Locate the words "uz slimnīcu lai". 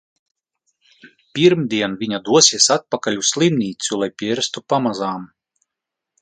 3.25-4.09